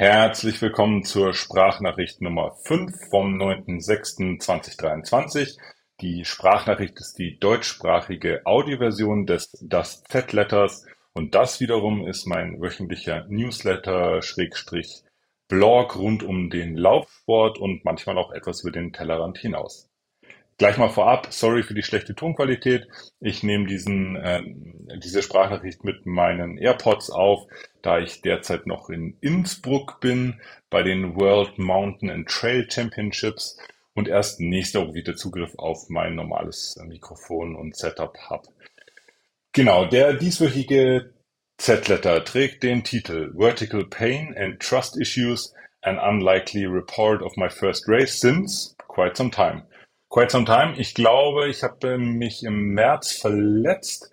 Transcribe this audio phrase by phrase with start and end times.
[0.00, 5.58] Herzlich willkommen zur Sprachnachricht Nummer 5 vom 9.06.2023.
[6.00, 13.26] Die Sprachnachricht ist die deutschsprachige Audioversion des Das Z-Letters und das wiederum ist mein wöchentlicher
[13.28, 15.02] Newsletter Schrägstrich
[15.48, 19.88] Blog rund um den Laufsport und manchmal auch etwas über den Tellerrand hinaus.
[20.58, 22.88] Gleich mal vorab, sorry für die schlechte Tonqualität.
[23.20, 24.42] Ich nehme diesen, äh,
[24.98, 27.46] diese Sprachnachricht mit meinen AirPods auf,
[27.82, 33.58] da ich derzeit noch in Innsbruck bin bei den World Mountain and Trail Championships
[33.94, 38.48] und erst nächste Woche wieder Zugriff auf mein normales Mikrofon und Setup habe.
[39.52, 41.14] Genau, der dieswöchige
[41.58, 47.88] Z-Letter trägt den Titel Vertical Pain and Trust Issues, an unlikely report of my first
[47.88, 49.62] race since quite some time.
[50.10, 50.74] Quite some time.
[50.76, 54.10] Ich glaube, ich habe mich im März verletzt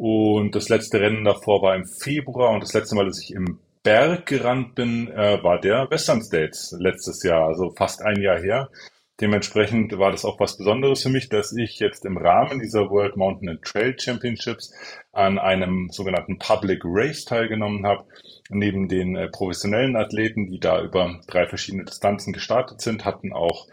[0.00, 3.58] und das letzte Rennen davor war im Februar und das letzte Mal, dass ich im
[3.82, 8.70] Berg gerannt bin, äh, war der Western States letztes Jahr, also fast ein Jahr her.
[9.20, 13.18] Dementsprechend war das auch was Besonderes für mich, dass ich jetzt im Rahmen dieser World
[13.18, 14.72] Mountain and Trail Championships
[15.12, 18.06] an einem sogenannten Public Race teilgenommen habe.
[18.48, 23.66] Neben den äh, professionellen Athleten, die da über drei verschiedene Distanzen gestartet sind, hatten auch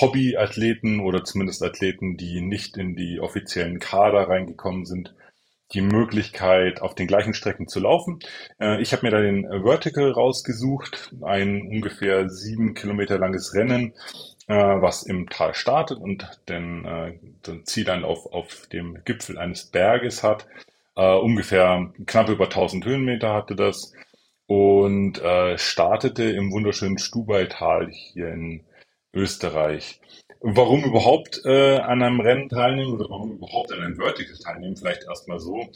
[0.00, 5.14] Hobbyathleten oder zumindest Athleten, die nicht in die offiziellen Kader reingekommen sind,
[5.74, 8.20] die Möglichkeit, auf den gleichen Strecken zu laufen.
[8.60, 13.92] Äh, ich habe mir da den Vertical rausgesucht, ein ungefähr sieben Kilometer langes Rennen,
[14.46, 19.38] äh, was im Tal startet und den, äh, den Ziel dann auf, auf dem Gipfel
[19.38, 20.46] eines Berges hat.
[20.96, 23.92] ungefähr knapp über 1000 Höhenmeter hatte das
[24.46, 25.20] und
[25.56, 28.62] startete im wunderschönen Stubaital hier in
[29.14, 30.00] Österreich.
[30.46, 34.76] Warum überhaupt äh, an einem Rennen teilnehmen oder warum überhaupt an einem Vertical teilnehmen?
[34.76, 35.66] Vielleicht erstmal so.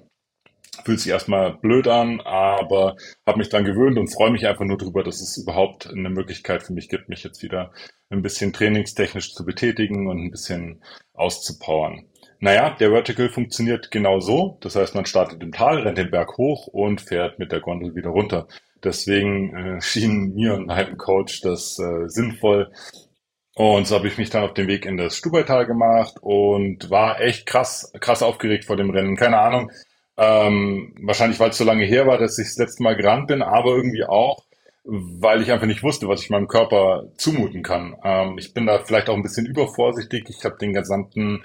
[0.84, 4.78] Fühlt sich erstmal blöd an, aber habe mich dann gewöhnt und freue mich einfach nur
[4.78, 7.72] darüber, dass es überhaupt eine Möglichkeit für mich gibt, mich jetzt wieder
[8.08, 10.82] ein bisschen trainingstechnisch zu betätigen und ein bisschen
[11.12, 12.09] auszupowern.
[12.40, 14.56] Naja, der Vertical funktioniert genau so.
[14.62, 17.94] Das heißt, man startet im Tal, rennt den Berg hoch und fährt mit der Gondel
[17.94, 18.48] wieder runter.
[18.82, 22.72] Deswegen äh, schien mir und meinem Coach das äh, sinnvoll.
[23.54, 27.20] Und so habe ich mich dann auf den Weg in das Stubaital gemacht und war
[27.20, 29.16] echt krass, krass aufgeregt vor dem Rennen.
[29.16, 29.70] Keine Ahnung.
[30.16, 33.42] Ähm, wahrscheinlich, weil es so lange her war, dass ich das letzte Mal gerannt bin,
[33.42, 34.44] aber irgendwie auch,
[34.84, 37.96] weil ich einfach nicht wusste, was ich meinem Körper zumuten kann.
[38.02, 40.24] Ähm, ich bin da vielleicht auch ein bisschen übervorsichtig.
[40.30, 41.42] Ich habe den gesamten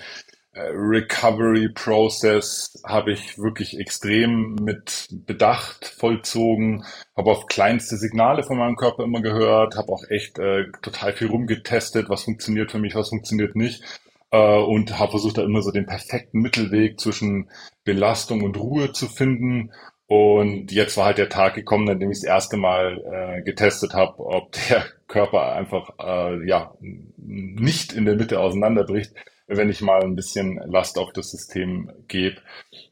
[0.57, 6.85] Recovery Process habe ich wirklich extrem mit Bedacht vollzogen,
[7.15, 11.27] habe auf kleinste Signale von meinem Körper immer gehört, habe auch echt äh, total viel
[11.27, 13.83] rumgetestet, was funktioniert für mich, was funktioniert nicht.
[14.31, 17.49] Äh, und habe versucht da immer so den perfekten Mittelweg zwischen
[17.83, 19.73] Belastung und Ruhe zu finden.
[20.07, 23.93] Und jetzt war halt der Tag gekommen, an dem ich das erste Mal äh, getestet
[23.93, 26.73] habe, ob der Körper einfach äh, ja
[27.17, 29.13] nicht in der Mitte auseinanderbricht
[29.47, 32.37] wenn ich mal ein bisschen Last auf das System gebe.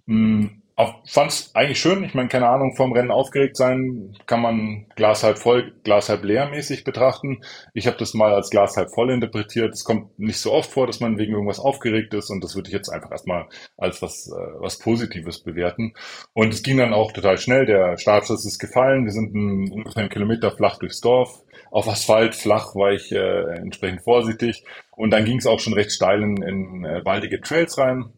[0.08, 0.64] Hm,
[1.06, 2.04] Fand es eigentlich schön.
[2.04, 6.24] Ich meine, keine Ahnung, vom Rennen aufgeregt sein kann man Glas halb voll, Glas halb
[6.24, 7.42] leer mäßig betrachten.
[7.76, 9.74] Ich habe das mal als Glas halb voll interpretiert.
[9.74, 12.70] Es kommt nicht so oft vor, dass man wegen irgendwas aufgeregt ist und das würde
[12.70, 13.48] ich jetzt einfach erstmal
[13.78, 15.94] als was, äh, was Positives bewerten.
[16.34, 17.68] Und es ging dann auch total schnell.
[17.68, 19.06] Der Startschuss ist gefallen.
[19.06, 21.44] Wir sind ungefähr einen Kilometer flach durchs Dorf.
[21.74, 24.64] Auf Asphalt flach war ich äh, entsprechend vorsichtig.
[24.92, 28.14] Und dann ging es auch schon recht steil in, in äh, waldige Trails rein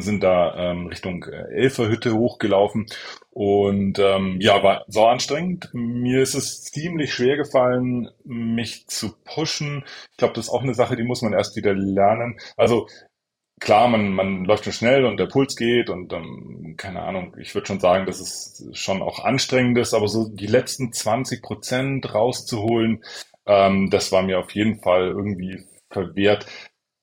[0.00, 2.86] sind da ähm, Richtung äh, Elferhütte hochgelaufen
[3.30, 5.70] und ähm, ja, war so anstrengend.
[5.72, 9.84] Mir ist es ziemlich schwer gefallen, mich zu pushen.
[10.10, 12.38] Ich glaube, das ist auch eine Sache, die muss man erst wieder lernen.
[12.58, 12.88] Also
[13.60, 17.54] klar, man, man läuft schon schnell und der Puls geht und ähm, keine Ahnung, ich
[17.54, 22.14] würde schon sagen, dass es schon auch anstrengend ist, aber so die letzten 20 Prozent
[22.14, 23.04] rauszuholen,
[23.46, 26.46] ähm, das war mir auf jeden Fall irgendwie verwehrt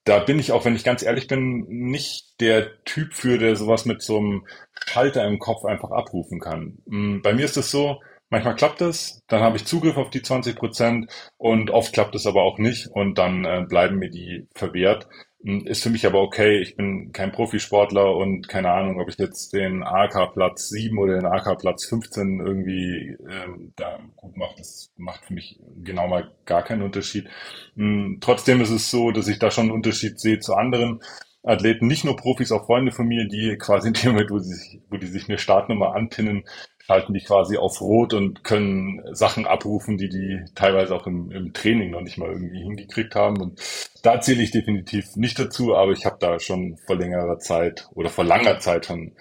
[0.08, 3.84] da bin ich auch, wenn ich ganz ehrlich bin, nicht der Typ für, der sowas
[3.84, 4.46] mit so einem
[4.86, 6.78] Schalter im Kopf einfach abrufen kann.
[6.86, 8.00] Mm, bei mir ist es so,
[8.30, 12.26] manchmal klappt es, dann habe ich Zugriff auf die 20 Prozent und oft klappt es
[12.26, 15.08] aber auch nicht und dann äh, bleiben mir die verwehrt.
[15.48, 16.58] Hm, Ist für mich aber okay.
[16.60, 21.14] Ich bin kein Profisportler und keine Ahnung, ob ich jetzt den AK Platz 7 oder
[21.14, 24.54] den AK Platz 15 irgendwie ähm, da gut mache.
[24.58, 27.28] Das macht für mich genau mal gar keinen Unterschied.
[27.76, 31.00] Hm, Trotzdem ist es so, dass ich da schon einen Unterschied sehe zu anderen
[31.44, 34.54] Athleten, nicht nur Profis, auch Freunde von mir, die quasi in dem Moment, wo sie
[34.54, 36.44] sich, wo die sich eine Startnummer anpinnen,
[36.88, 41.52] schalten die quasi auf Rot und können Sachen abrufen, die die teilweise auch im, im
[41.52, 43.40] Training noch nicht mal irgendwie hingekriegt haben.
[43.42, 43.60] Und
[44.02, 48.08] da zähle ich definitiv nicht dazu, aber ich habe da schon vor längerer Zeit oder
[48.08, 49.12] vor langer Zeit schon,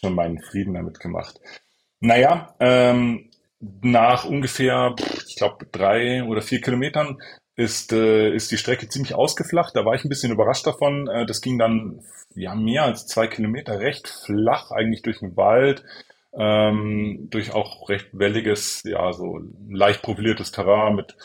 [0.00, 1.38] schon meinen Frieden damit gemacht.
[2.00, 3.28] Naja, ähm,
[3.82, 4.94] nach ungefähr,
[5.28, 7.18] ich glaube, drei oder vier Kilometern
[7.54, 9.76] ist, äh, ist die Strecke ziemlich ausgeflacht.
[9.76, 11.06] Da war ich ein bisschen überrascht davon.
[11.08, 12.00] Äh, das ging dann
[12.34, 15.84] ja mehr als zwei Kilometer recht flach, eigentlich durch den Wald
[16.32, 21.16] ähm, durch auch recht welliges, ja, so leicht profiliertes Terrain mit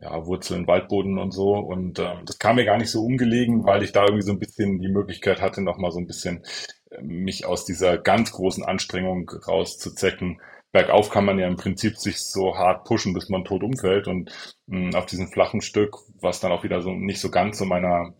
[0.00, 1.54] ja, Wurzeln, Waldboden und so.
[1.54, 4.38] Und ähm, das kam mir gar nicht so ungelegen, weil ich da irgendwie so ein
[4.38, 6.44] bisschen die Möglichkeit hatte, nochmal so ein bisschen
[6.90, 10.40] äh, mich aus dieser ganz großen Anstrengung rauszuzecken.
[10.70, 14.06] Bergauf kann man ja im Prinzip sich so hart pushen, bis man tot umfällt.
[14.06, 14.30] Und
[14.66, 18.14] mh, auf diesem flachen Stück, was dann auch wieder so nicht so ganz so meiner,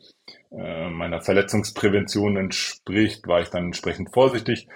[0.50, 4.66] äh, meiner Verletzungsprävention entspricht, war ich dann entsprechend vorsichtig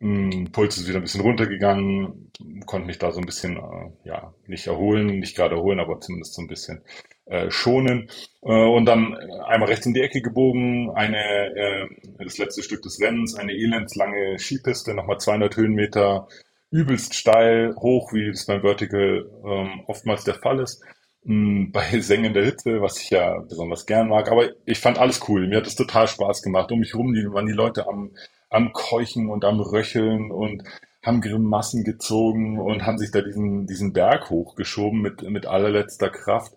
[0.00, 2.30] Puls ist wieder ein bisschen runtergegangen,
[2.66, 6.34] konnte mich da so ein bisschen, äh, ja, nicht erholen, nicht gerade erholen, aber zumindest
[6.34, 6.82] so ein bisschen
[7.26, 8.08] äh, schonen.
[8.42, 11.18] Äh, und dann einmal rechts in die Ecke gebogen, eine,
[11.56, 11.88] äh,
[12.24, 16.28] das letzte Stück des Rennens, eine elendslange Skipiste, nochmal 200 Höhenmeter,
[16.70, 20.82] übelst steil, hoch, wie es beim Vertical ähm, oftmals der Fall ist.
[21.24, 24.30] Mm, Bei sengender Hitze, was ich ja besonders gern mag.
[24.30, 25.48] Aber ich fand alles cool.
[25.48, 26.70] Mir hat es total Spaß gemacht.
[26.70, 28.10] Um mich rum die, waren die Leute am
[28.50, 30.62] am Keuchen und am Röcheln und
[31.04, 36.52] haben Grimassen gezogen und haben sich da diesen, diesen Berg hochgeschoben mit, mit allerletzter Kraft.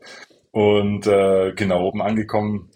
[0.52, 2.72] Und äh, genau oben angekommen,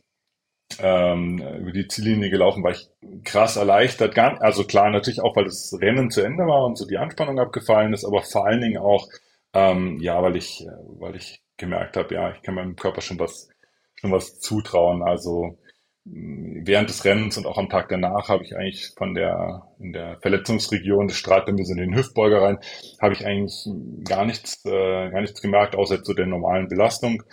[0.80, 2.90] ähm, über die Ziellinie gelaufen, war ich
[3.24, 4.16] krass erleichtert.
[4.16, 7.40] Gar, also klar, natürlich auch, weil das Rennen zu Ende war und so die Anspannung
[7.40, 9.08] abgefallen ist, aber vor allen Dingen auch,
[9.54, 10.66] ähm, ja, weil ich,
[11.00, 13.50] weil ich gemerkt habe, ja, ich kann meinem Körper schon was,
[13.96, 15.04] schon was zutrauen.
[15.04, 15.58] Also
[16.06, 20.20] während des Rennens und auch am Tag danach habe ich eigentlich von der, in der
[20.22, 22.60] Verletzungsregion des Streitbindes in den Hüftbeuger rein,
[23.02, 23.68] habe ich eigentlich
[24.08, 27.24] gar nichts, äh, gar nichts gemerkt, außer zu der normalen Belastung.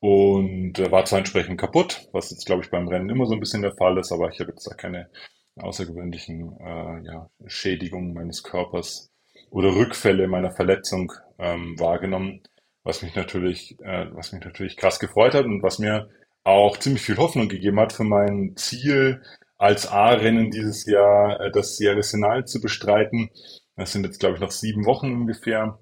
[0.00, 3.40] Und äh, war zwar entsprechend kaputt, was jetzt, glaube ich, beim Rennen immer so ein
[3.40, 5.10] bisschen der Fall ist, aber ich habe jetzt da keine
[5.56, 9.10] außergewöhnlichen äh, ja, Schädigungen meines Körpers
[9.50, 12.42] oder Rückfälle meiner Verletzung ähm, wahrgenommen,
[12.82, 16.08] was mich natürlich, äh, was mich natürlich krass gefreut hat und was mir
[16.46, 19.22] auch ziemlich viel Hoffnung gegeben hat für mein Ziel,
[19.58, 23.30] als A-Rennen dieses Jahr äh, das Sierra Senal zu bestreiten.
[23.74, 25.78] Das sind jetzt, glaube ich, noch sieben Wochen ungefähr.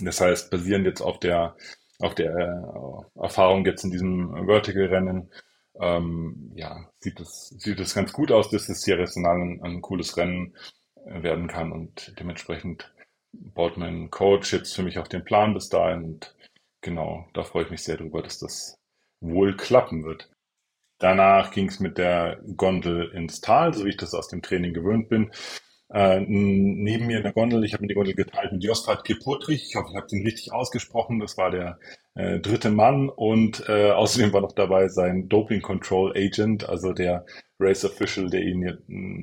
[0.00, 1.56] Das heißt, basierend jetzt auf der,
[2.00, 5.30] auf der äh, Erfahrung jetzt in diesem Vertical-Rennen,
[5.80, 9.82] ähm, ja, sieht es, sieht es ganz gut aus, dass das Sierra Senal ein, ein
[9.82, 10.54] cooles Rennen
[11.04, 12.90] äh, werden kann und dementsprechend
[13.32, 16.34] baut mein Coach jetzt für mich auch den Plan bis dahin und
[16.80, 18.81] genau, da freue ich mich sehr drüber, dass das
[19.22, 20.30] wohl klappen wird.
[20.98, 24.74] Danach ging es mit der Gondel ins Tal, so wie ich das aus dem Training
[24.74, 25.32] gewöhnt bin.
[25.92, 29.64] Äh, neben mir in der Gondel, ich habe mir die Gondel geteilt mit Jostrat Kepotrich.
[29.68, 31.20] Ich hoffe, ich habe den richtig ausgesprochen.
[31.20, 31.78] Das war der
[32.14, 37.26] äh, dritte Mann und äh, außerdem war noch dabei sein Doping Control Agent, also der
[37.58, 38.62] Race Official, der ihn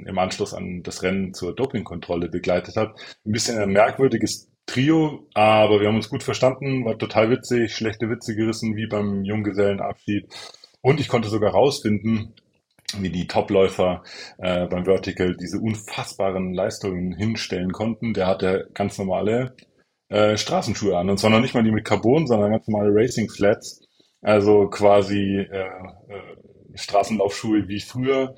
[0.05, 2.99] im Anschluss an das Rennen zur Dopingkontrolle begleitet hat.
[3.25, 8.07] Ein bisschen ein merkwürdiges Trio, aber wir haben uns gut verstanden, war total witzig, schlechte
[8.07, 10.27] Witze gerissen, wie beim Junggesellenabschied.
[10.81, 12.35] Und ich konnte sogar rausfinden,
[12.99, 14.03] wie die Topläufer
[14.37, 18.13] äh, beim Vertical diese unfassbaren Leistungen hinstellen konnten.
[18.13, 19.55] Der hatte ganz normale
[20.09, 21.09] äh, Straßenschuhe an.
[21.09, 23.81] Und zwar noch nicht mal die mit Carbon, sondern ganz normale Racing Flats.
[24.21, 26.35] Also quasi äh, äh,
[26.75, 28.35] Straßenlaufschuhe wie früher.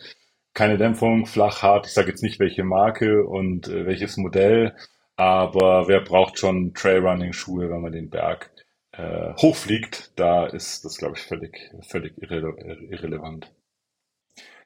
[0.53, 1.87] Keine Dämpfung, flach, hart.
[1.87, 4.75] Ich sage jetzt nicht welche Marke und äh, welches Modell,
[5.21, 8.49] aber wer braucht schon Trailrunning-Schuhe, wenn man den Berg
[8.91, 10.13] äh, hochfliegt?
[10.15, 12.55] Da ist das, glaube ich, völlig, völlig irre
[12.89, 13.53] irrelevant.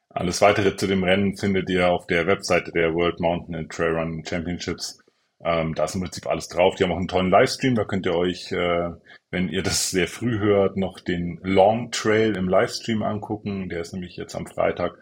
[0.08, 3.98] Alles weitere zu dem Rennen findet ihr auf der Webseite der World Mountain and Trail
[3.98, 5.04] Running Championships.
[5.44, 6.76] Ähm, da ist im Prinzip alles drauf.
[6.76, 7.76] Die haben auch einen tollen Livestream.
[7.76, 8.92] Da könnt ihr euch, äh,
[9.32, 13.68] wenn ihr das sehr früh hört, noch den Long Trail im Livestream angucken.
[13.68, 14.94] Der ist nämlich jetzt am Freitag.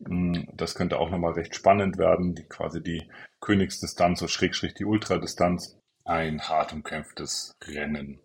[0.00, 3.08] Mm, das könnte auch nochmal recht spannend werden, die, quasi die
[3.40, 5.78] Königsdistanz oder Schrägstrich die Ultradistanz.
[6.04, 8.20] Ein hart umkämpftes Rennen.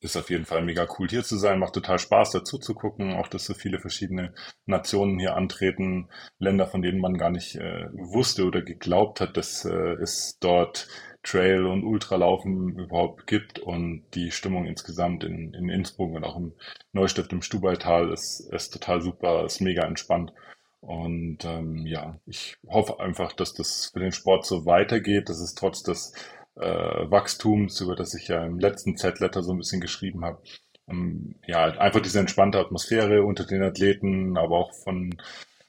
[0.00, 3.14] Ist auf jeden Fall mega cool hier zu sein, macht total Spaß dazu zu gucken,
[3.14, 4.32] auch dass so viele verschiedene
[4.64, 9.64] Nationen hier antreten, Länder, von denen man gar nicht äh, wusste oder geglaubt hat, dass
[9.64, 10.86] äh, es dort
[11.24, 16.54] Trail und Ultralaufen überhaupt gibt und die Stimmung insgesamt in, in Innsbruck und auch im
[16.92, 20.32] Neustadt im Stubaital ist, ist total super, ist mega entspannt.
[20.80, 25.54] Und ähm, ja, ich hoffe einfach, dass das für den Sport so weitergeht, dass es
[25.54, 26.12] trotz des
[26.56, 30.40] äh, Wachstums, über das ich ja im letzten Z-Letter so ein bisschen geschrieben habe,
[30.88, 35.16] ähm, ja, einfach diese entspannte Atmosphäre unter den Athleten, aber auch von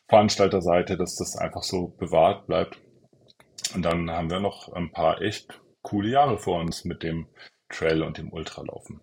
[0.07, 2.79] Veranstalterseite, dass das einfach so bewahrt bleibt.
[3.75, 7.27] Und dann haben wir noch ein paar echt coole Jahre vor uns mit dem
[7.69, 9.01] Trail und dem Ultralaufen.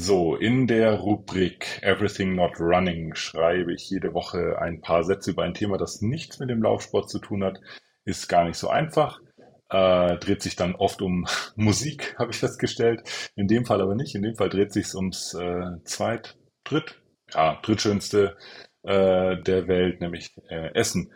[0.00, 5.42] So, in der Rubrik Everything Not Running schreibe ich jede Woche ein paar Sätze über
[5.42, 7.60] ein Thema, das nichts mit dem Laufsport zu tun hat.
[8.04, 9.20] Ist gar nicht so einfach.
[9.70, 11.26] Äh, dreht sich dann oft um
[11.56, 13.02] Musik, habe ich festgestellt.
[13.34, 14.14] In dem Fall aber nicht.
[14.14, 17.02] In dem Fall dreht sich ums äh, zweit, dritt,
[17.34, 18.36] ja, drittschönste
[18.84, 21.12] äh, der Welt, nämlich äh, Essen.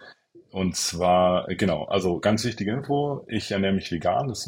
[0.51, 4.45] Und zwar, äh, genau, also ganz wichtige Info, ich ernähre mich vegan, das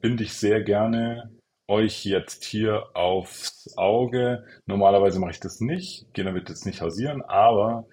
[0.00, 1.32] binde ich sehr gerne
[1.72, 4.44] euch jetzt hier aufs Auge.
[4.66, 7.86] Normalerweise mache ich das nicht, Gena wird jetzt nicht hausieren, aber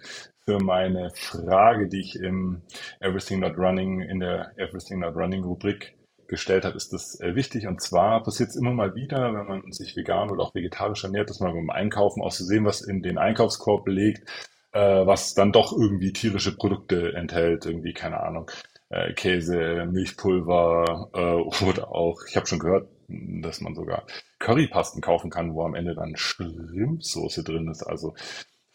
[0.43, 2.62] für meine Frage, die ich im
[3.00, 5.95] Everything Not Running, in der Everything Not Running Rubrik
[6.27, 7.67] gestellt habe, ist das äh, wichtig.
[7.67, 11.29] Und zwar passiert es immer mal wieder, wenn man sich vegan oder auch vegetarisch ernährt,
[11.29, 14.29] dass man beim Einkaufen auch zu sehen, was in den Einkaufskorb legt,
[14.74, 18.51] äh, was dann doch irgendwie tierische Produkte enthält, irgendwie, keine Ahnung,
[18.89, 24.05] äh, Käse, Milchpulver äh, oder auch, ich habe schon gehört, dass man sogar
[24.39, 27.84] Currypasten kaufen kann, wo am Ende dann Schrimpsoße drin ist.
[27.84, 28.13] Also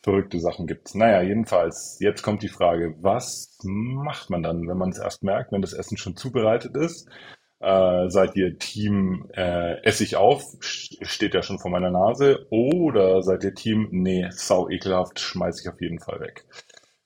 [0.03, 0.95] verrückte Sachen gibt's.
[0.95, 5.53] Naja, jedenfalls, jetzt kommt die Frage, was macht man dann, wenn man es erst merkt,
[5.53, 7.09] wenn das Essen schon zubereitet ist?
[7.61, 13.43] Äh, seid ihr Team äh, Essig auf, steht ja schon vor meiner Nase, oder seid
[13.45, 16.45] ihr Team, nee, sau ekelhaft, schmeiß ich auf jeden Fall weg.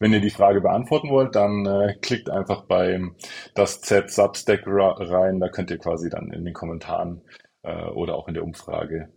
[0.00, 3.16] Wenn ihr die Frage beantworten wollt, dann äh, klickt einfach beim
[3.54, 7.22] das Z Substack rein, da könnt ihr quasi dann in den Kommentaren
[7.62, 9.08] äh, oder auch in der Umfrage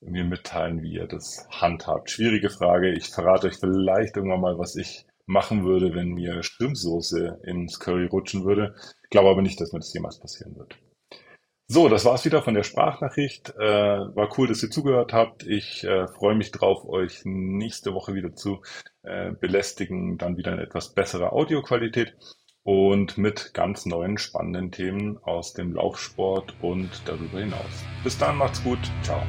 [0.00, 2.10] mir mitteilen, wie ihr das handhabt.
[2.10, 2.92] Schwierige Frage.
[2.92, 8.06] Ich verrate euch vielleicht irgendwann mal, was ich machen würde, wenn mir Schrimpsoße ins Curry
[8.06, 8.74] rutschen würde.
[9.04, 10.76] Ich glaube aber nicht, dass mir das jemals passieren wird.
[11.72, 13.54] So, das war's wieder von der Sprachnachricht.
[13.58, 15.46] Äh, war cool, dass ihr zugehört habt.
[15.46, 18.60] Ich äh, freue mich drauf, euch nächste Woche wieder zu
[19.04, 20.18] äh, belästigen.
[20.18, 22.14] Dann wieder in etwas besserer Audioqualität
[22.62, 27.84] und mit ganz neuen spannenden Themen aus dem Laufsport und darüber hinaus.
[28.04, 28.78] Bis dann, macht's gut.
[29.02, 29.22] Ciao.